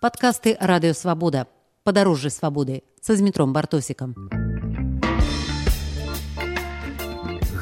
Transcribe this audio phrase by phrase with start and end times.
[0.00, 1.46] Падкасты радыёвабода.
[1.84, 4.14] Падарожжы свабоды са змітром бартосікам.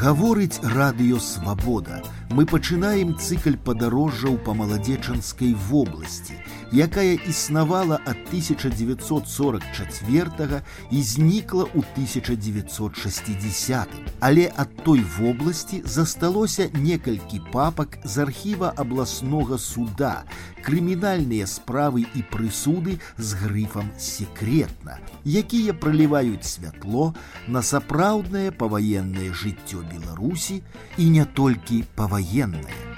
[0.01, 2.03] Гаворыць радыёвабода.
[2.31, 6.37] Мы пачынаем цыкль падарожжаў па маладзечанскай вобласці,
[6.73, 13.89] якая існавала ад 1944 і знікла ў 1960.
[14.21, 20.25] Але ад той вобласці засталося некалькі папак з архіва абласнога суда,
[20.65, 27.15] крымінальныя справы і прысуды з грыфам секретна, якія праліваюць святло
[27.47, 30.63] на сапраўднае паваеннае жыццё Беларусі
[30.99, 32.95] і не толькі паваеннае.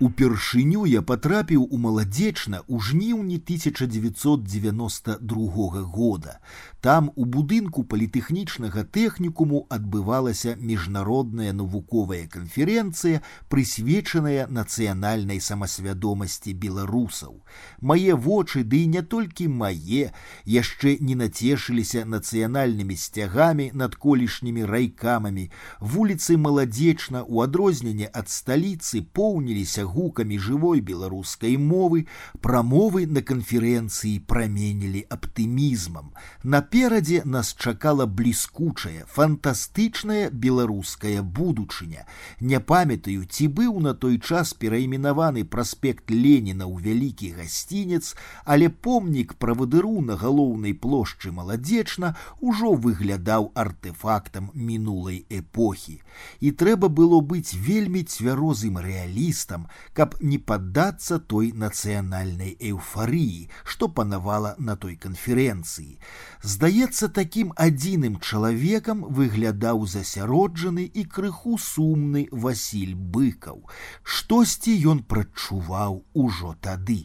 [0.00, 6.42] Упершыню я патрапіў у маладзечна ў жніўні 1992 года.
[6.84, 17.40] Там у будынку палітэхнічнага тэхнікуму адбывалася міжнародная навуковая канферэнцыя, прысвечаная нацыянальнай самасвядомасці беларусаў.
[17.80, 20.12] Мае вочы ды да не толькі мае
[20.44, 25.50] яшчэ не нацешыліся нацыянальнымі сцягамі над колішнімі райкамамі.
[25.78, 32.06] Вуліцы маладзечна у адрозненне ад сталіцы поўніліся гукамі жывой беларускай мовы
[32.40, 36.12] прамовы на канферэнцыі праменілі аптымізмам.
[36.42, 42.06] Наперадзе нас чакала бліскучая, фантастычная беларуская будучыня.
[42.40, 49.34] Не памятаю, ці быў на той час перайменаваны праспект Леніна ў вялікі гасцінец, але помнік
[49.40, 56.00] правадыру на галоўнай плошчы маладзечна ўжо выглядаў артэфактам мінулай эпохі.
[56.40, 64.55] І трэба было быць вельмі цвярозым рэалістам, каб не паддацца той нацыянальнай эўфарыі, што панавала
[64.57, 65.99] на той канферэнцыі.
[66.43, 73.63] Здаецца, такім адзіным чалавекам выглядаў засяроджаны і крыху сумны Васіль быкаў.
[74.03, 77.01] Штосьці ён прачуваў ужо тады.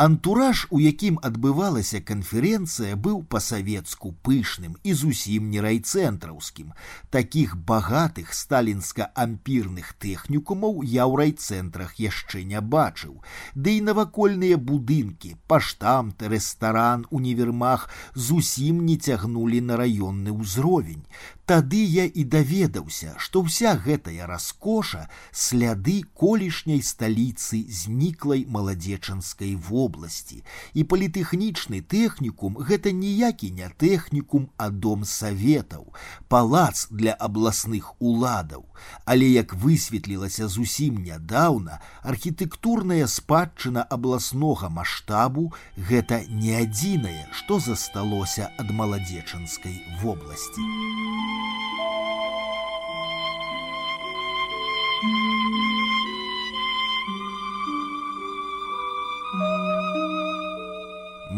[0.00, 6.70] Антураж, у якім адбывалася канферэнцыя, быў па-савецку пышным і зусім не райцэнтраўскім.
[7.12, 13.20] Такіх багатых сталінска-ампірных тэхнікумаў я ў райцэнтрах яшчэ не бачыў.
[13.52, 21.04] Ды і навакольныя будынкі, паштамт, рэстаран, універмах зусім не цягнулі на раённы ўзровень.
[21.50, 30.44] Тады я і даведаўся, што ўся гэтая раскоша сляды колішняй сталіцы зніклай маладзечанскай вобласці.
[30.78, 35.90] І палітэхнічны тэхнікум гэта ніякі не тэхнікум, а дом саветаў,
[36.28, 38.70] палац для абласных уладаў.
[39.04, 48.70] Але як высветлілася зусім нядаўна, архітэктурная спадчына абласнога маштабу гэта не адзінае, што засталося ад
[48.70, 51.33] маладзечанскай вобласці.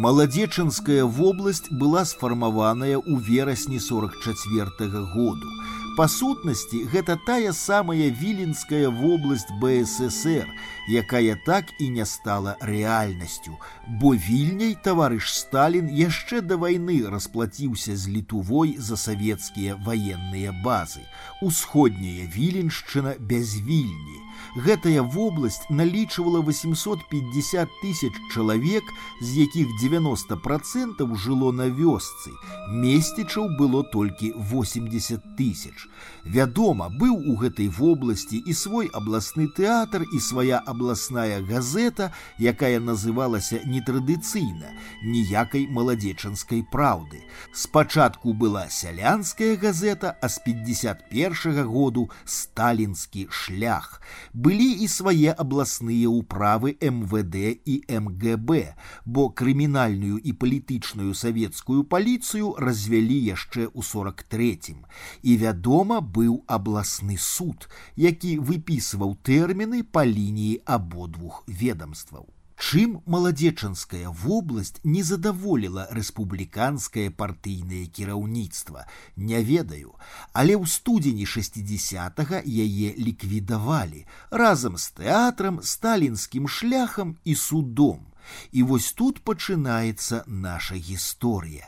[0.07, 5.56] Маладзечанская вобласць была сфармаваная ў верасні 44 -го году.
[5.96, 10.48] Па сутнасці гэта тая самая віленская вобласць БССР,
[10.88, 13.58] якая так і не стала рэальнасцю,
[14.00, 21.04] бо вільняй таварыш Сталін яшчэ да вайны расплаціўся з літувой за савецкія ваенныя базы.
[21.42, 24.18] Усходняя віленшчына без вільні
[24.56, 28.82] гэтая вобласць налічвала 850 тысяч чалавек,
[29.20, 32.32] з якіх 90 процентов жыло на вёсцы.
[32.68, 35.88] Месцічаў было толькі 80 тысяч.
[36.24, 43.60] Вядома, быў у гэтай вобласці і свой абласны тэатр і свая абласная газета, якая называлася
[43.64, 47.22] нетрадыцыйна, ніякай маладзечанскай праўды.
[47.52, 54.02] Спачатку была сялянская газета, а з 51 -го году сталінскі шлях
[54.36, 58.74] былі і свае абласныя ўправы МВД і МГБ,
[59.04, 64.76] бо крымінальную і палітычную савецкую паліцыю развялі яшчэ ў 43.
[65.22, 72.28] І вядома, быў абласны суд, які выпісваў тэрміны па лініі абодвух ведомстваў.
[72.62, 78.86] Чым маладзечанская вобласць не задаволіла рэспубліканскае партыйнае кіраўніцтва,
[79.16, 79.98] не ведаю,
[80.32, 88.06] але ў студзені 60 яе ліквідавалі разам з тэатрам, сталінскім шляхам і судом.
[88.52, 91.66] І вось тут пачынаецца наша гісторыя.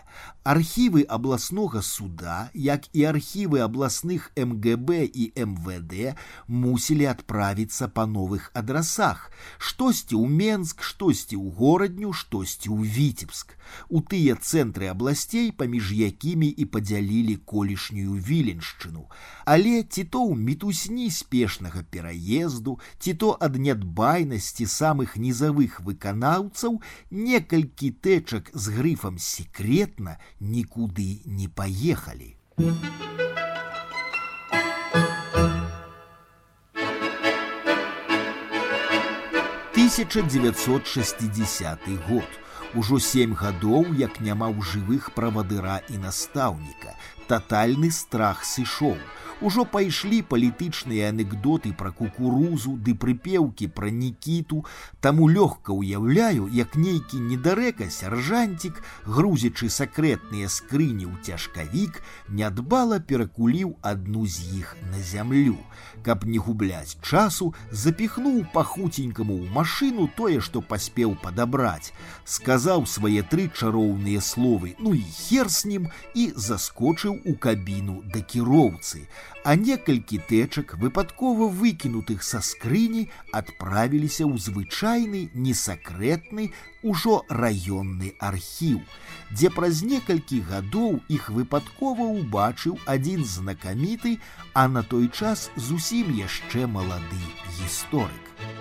[0.49, 6.13] Архівы абласнога суда, як і архівы абласных МГБ і МВД
[6.49, 9.33] мусілі адправіцца па новых адрасах.
[9.57, 13.57] Штосьці ў Менск, штосьці ў горадню, штосьці ў Віцебск.
[13.89, 19.09] У тыя цэнтры абласцей, паміж якімі і падзялілі колішнюю віленшчыну.
[19.49, 27.97] Але ці то ў мітусні спешнага пераезду, ці то ад нядбайнасці самых нізавых выканаўцаў некалькі
[27.97, 32.37] тэчак з грыфам секретна никуды не поехали.
[39.75, 42.25] Тысяча девятьсот шестидесятый год.
[42.75, 46.99] Ужо сем гадоў, як няма ў жывых правадыра і настаўніка.
[47.29, 48.99] Татальны страх сышоў.
[49.45, 54.63] Ужо пайшлі палітычныя анекдоты пра кукурузу ды прыпеўкі пра нікіту,
[55.05, 62.01] таму лёгка ўяўляю, як нейкі недарэка сяржанцік, грузячы сакрэтныя скрыні ў цяжкавік,
[62.31, 65.59] нядбала перакуліў адну з іх на зямлю.
[66.07, 71.93] Каб не губляць часу, запіхнуў пахуценькаму ў машыну тое, што паспеў падабраць,
[72.25, 78.21] сказаў свае тры чароўныя словы, ну і хер с ним і заскочыў у кабіну да
[78.23, 79.07] кіроўцы
[79.45, 83.03] а некалькі тэчак выпадкова выкінутых са скрыні
[83.41, 86.49] адправіліся ў звычайны несакрэтны
[86.83, 88.81] ужо раённы архіў,
[89.33, 94.19] дзе праз некалькі гадоў іх выпадкова ўбачыў адзін знакаміты,
[94.57, 97.25] а на той час зусім яшчэ малады
[97.61, 98.58] гісторык.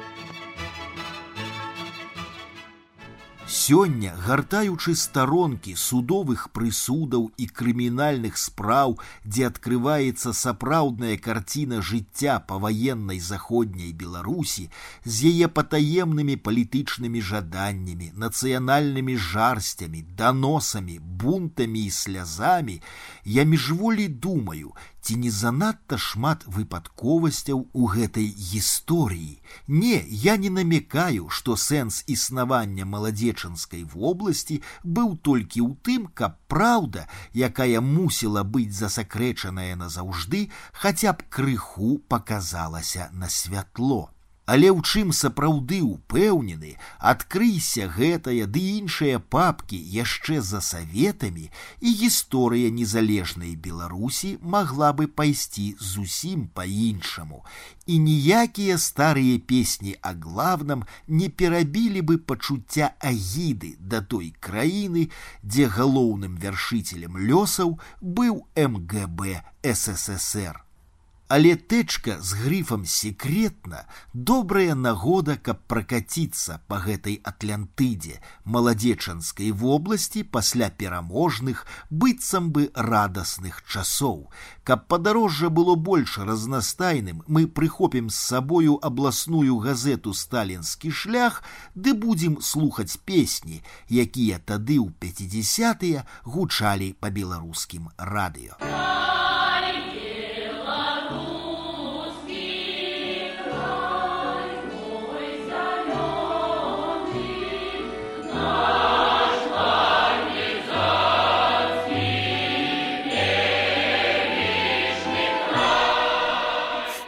[3.48, 8.96] Сёння, гартаючы старонкі судовых прысудаў і крымінальных спраў,
[9.26, 14.70] дзе адкрываецца сапраўдная карціна жыцця паваеннай заходняй Беларусі
[15.04, 22.80] з яе патаемнымі палітычнымі жаданнямі, нацыянальнымі жарсцямі, даносамі, бунтамі і слязамі,
[23.26, 24.72] я міжволі думаю,
[25.08, 29.42] ці не занадта шмат выпадковасцяў у гэтай гісторыі.
[29.68, 37.08] Не, я не намекаю, што сэнс існавання маладзечанскай вобласці быў толькі ў тым, каб праўда,
[37.36, 44.14] якая мусіла быць засакрэчаная назаўжды, хаця б крыху паказалася на святло.
[44.49, 46.71] Але ў чым сапраўды ўпэўнены,
[47.11, 51.51] адкрыйся гэтая ды іншыя папкі яшчэ за саветамі,
[51.85, 57.45] і гісторыя незалежнай Беларусі магла бы пайсці зусім па-іншаму.
[57.85, 65.11] І ніякія старыя песні о главном не перабілі бы пачуцця агіды да той краіны,
[65.45, 70.68] дзе галоўным вяршителем лёсаў быў МГБ ССР.
[71.34, 80.70] Але тэчка з грыфам секретна добрая нагода, каб пракаціцца па гэтай атлантыдзе маладзечанскай вобласці пасля
[80.70, 84.30] пераможных быццам бы радасных часоў.
[84.64, 91.42] Каб падарожжа было больш разнастайным, мы прыхопім з сабою абласную газету сталінскі шлях,
[91.74, 98.54] ды будзем слухаць песні, якія тады ў 50 гучалі па беларускім радыё.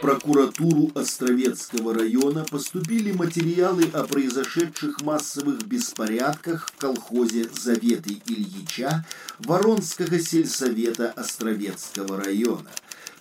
[0.01, 9.05] Прокуратуру Островецкого района поступили материалы о произошедших массовых беспорядках в колхозе Заветы Ильича
[9.39, 12.71] Воронского сельсовета Островецкого района.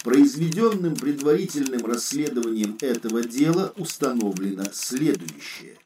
[0.03, 5.77] Произведенным предварительным расследованием этого дела установлено следующее.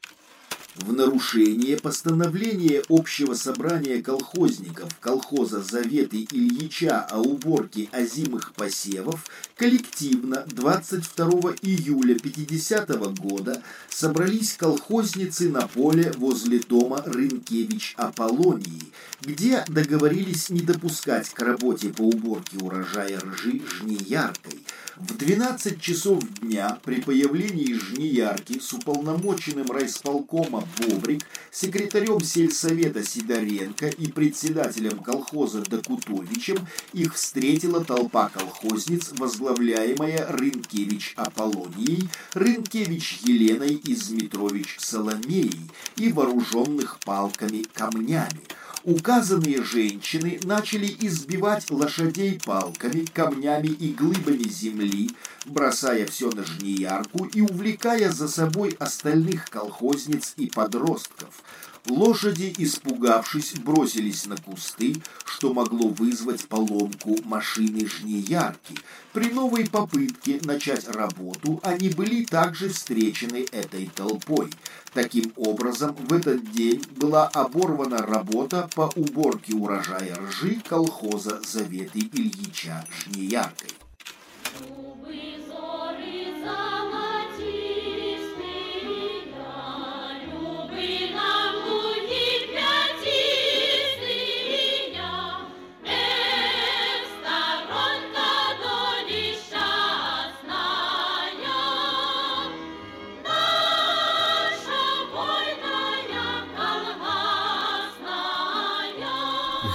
[0.75, 11.55] В нарушение постановления Общего собрания колхозников колхоза Заветы Ильича о уборке озимых посевов коллективно 22
[11.61, 18.83] июля 50 -го года собрались колхозницы на поле возле дома Рынкевич Аполлонии,
[19.21, 24.59] где договорились не допускать к работе по уборке урожая ржи жнеяркой.
[24.95, 31.21] В 12 часов дня при появлении жнеярки с уполномоченным райсполкома Бобрик,
[31.51, 43.19] секретарем сельсовета Сидоренко и председателем колхоза Докутовичем их встретила толпа колхозниц, возглавляемая Рынкевич Аполлонией, Рынкевич
[43.23, 45.59] Еленой и Змитрович Соломеей
[45.97, 48.39] и вооруженных палками камнями–
[48.85, 55.09] Указанные женщины начали избивать лошадей палками, камнями и глыбами земли,
[55.47, 61.41] бросая все на жнеярку и увлекая за собой остальных колхозниц и подростков.
[61.87, 68.75] Лошади, испугавшись, бросились на кусты, что могло вызвать поломку машины жнеярки.
[69.13, 74.49] При новой попытке начать работу они были также встречены этой толпой.
[74.93, 82.85] Таким образом, в этот день была оборвана работа по уборке урожая ржи колхоза Заветы Ильича
[82.89, 83.69] Жнеяркой.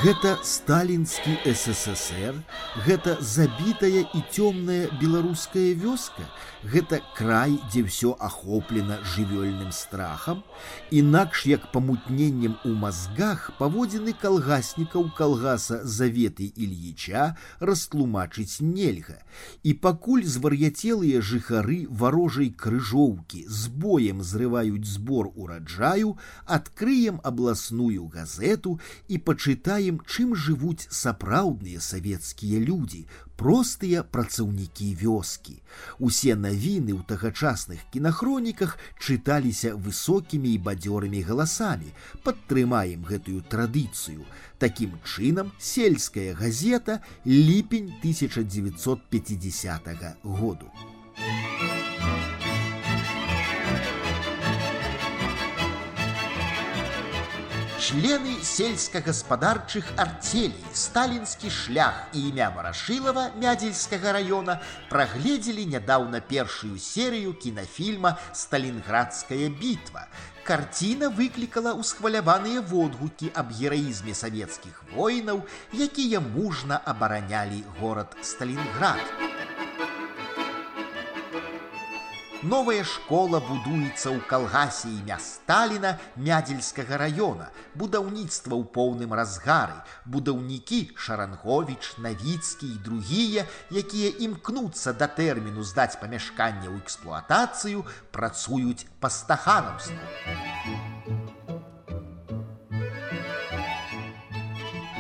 [0.01, 2.33] Гэта сталінскі ССР,
[2.88, 6.28] гэта забітая і цёмная беларуская вёска,
[6.66, 10.44] гэта край, дзе ўсё ахоплена жывёльным страхам,
[10.92, 19.22] інакш як памутненнем у мазгах паводзіны калгаснікаў калгаса заветы Ільіча растлумачыць нельга.
[19.64, 29.18] І пакуль звар'яцелыя жыхары варожай крыжоўкі з боем зрываюць збор ураджаю, адкрыем абласную газету і
[29.18, 35.62] пачытаем, чым жывуць сапраўдныя савецкія людзі, простыя працаўнікі вёскі.
[36.00, 41.94] Усе навіны ў тагачасных кінахроніках чыталіся высокімі і бадзёрымі галасамі.
[42.24, 44.26] Падтрымаем гэтую традыцыю.
[44.60, 50.68] Такім чынам сельская газета ліпень 1950 году.
[57.81, 60.65] Члены сельскагаспадарчых артелей.
[60.73, 64.61] Сталінскі шлях і імя варашылава мядзельскага района
[64.93, 70.05] прагледзелі нядаўна першую серыю кінафільма сталінградская бітва
[70.45, 79.30] карціна выклікала ўсхваляваныя водгукі аб гераізме савецкіх воінаў якія мужна абаранялі горад сталінград
[82.43, 87.53] Новая школа будуецца ў калгасе імя Сталіна мядзельскага раёна.
[87.77, 89.77] Будаўніцтва ў поўным разгары.
[90.09, 99.13] Будаўнікі Шаранговіч, Навіцкі і другія, якія імкнуцца да тэрміну здаць памяшканне ў эксплуатацыю, працуюць па
[99.13, 100.01] стаханаўству.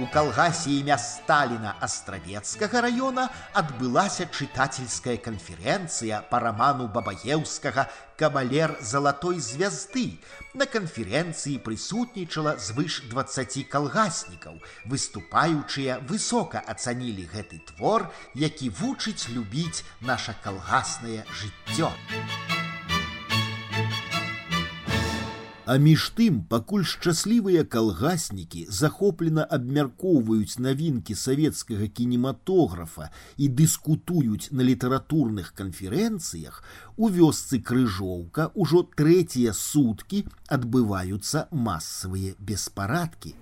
[0.00, 7.84] У калгасе імя Сталіна астравецкага раёна адбылася чытательская канферэнцыя па раману бабаеўскага
[8.16, 10.16] кавалер залатой звязды.
[10.56, 14.56] На канферэнцыі прысутнічала звыш 20 калгаснікаў.
[14.88, 21.92] Выступаючыя высока ацанілі гэты твор, які вучыць любіць наша калгаснае жыццё.
[25.69, 33.09] А між тым, пакуль шчаслівыя калгаснікі захоплена абмяркоўваюць навінкі савецкага кінематографа
[33.41, 36.61] і дыскутуюць на літаратурных канферэнцыях,
[37.01, 43.33] у вёсцы крыжоўка ўжо трэція суткі адбываюцца масавыя беспарадкі.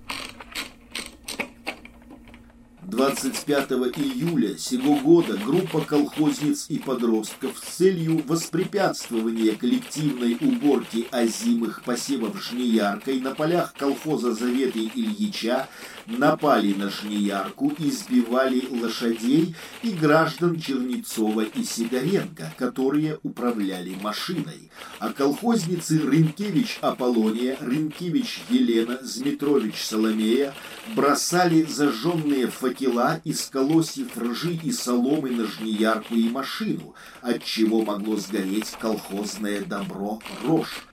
[2.89, 12.41] 25 июля сего года группа колхозниц и подростков с целью воспрепятствования коллективной уборки озимых посевов
[12.41, 15.69] жнеяркой на полях колхоза Заветы Ильича
[16.07, 24.71] напали на жнеярку избивали лошадей и граждан Чернецова и Сидоренко, которые управляли машиной.
[24.97, 30.55] А колхозницы Рынкевич Аполлония, Рынкевич Елена, Змитрович Соломея
[30.95, 37.83] бросали зажженные факелы факела из колосьев ржи и соломы на жнеярку и машину, от чего
[37.83, 40.85] могло сгореть колхозное добро рожь.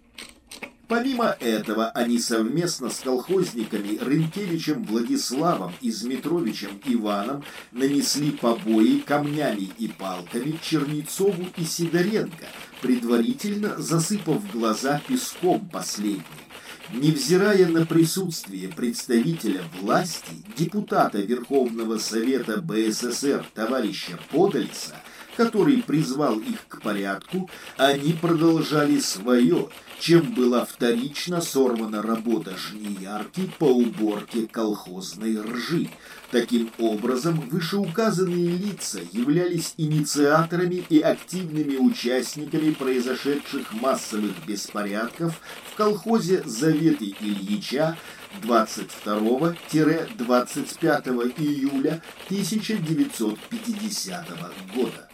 [0.88, 9.88] Помимо этого, они совместно с колхозниками Рынкевичем Владиславом и Змитровичем Иваном нанесли побои камнями и
[9.88, 12.46] палками Чернецову и Сидоренко,
[12.82, 16.45] предварительно засыпав глаза песком последним.
[16.92, 24.94] Невзирая на присутствие представителя власти, депутата Верховного Совета БССР товарища Подольца,
[25.36, 33.64] который призвал их к порядку, они продолжали свое, чем была вторично сорвана работа жнеярки по
[33.64, 35.88] уборке колхозной ржи.
[36.30, 47.14] Таким образом, вышеуказанные лица являлись инициаторами и активными участниками произошедших массовых беспорядков в колхозе «Заветы
[47.20, 47.98] Ильича»
[48.42, 54.26] 22-25 июля 1950
[54.74, 55.08] года.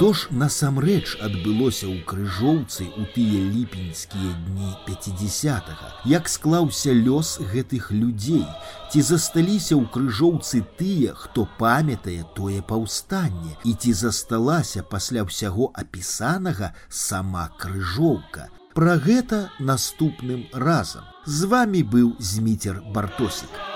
[0.00, 5.68] Што ж насамрэч адбылося ў крыжоўцы ў тыя ліпеньскія дні 50,
[6.08, 8.46] як склаўся лёс гэтых людзей,
[8.88, 16.72] ці засталіся ў крыжоўцы тыя, хто памятае тое паўстанне і ці засталася пасля ўсяго апісанага
[16.88, 18.48] сама крыжоўка.
[18.72, 21.04] Пра гэта наступным разам.
[21.24, 23.69] З вами быў зміцер бартосік.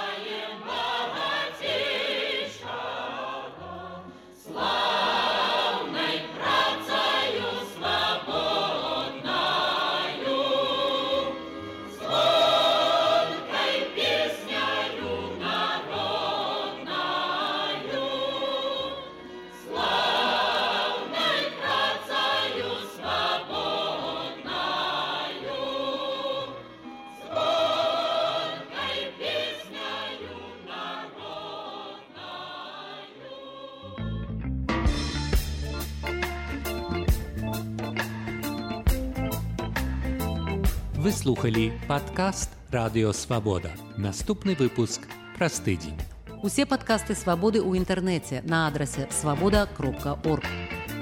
[41.05, 43.73] Вы слухали падкаст радыёвабода.
[43.97, 45.03] Наступны выпуск
[45.37, 45.99] праз тыдзень.
[46.43, 50.45] Усе падкасты свабоды ў інтэрнэце на адрасе свабода кропка орг.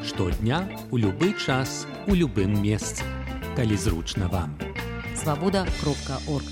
[0.02, 3.02] Штодня у любы час у любым месцы.
[3.54, 4.58] Калі зручна вам.
[5.14, 6.46] Свабода кропка орг.